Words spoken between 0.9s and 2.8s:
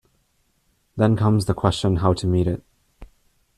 Then comes the question how to meet it.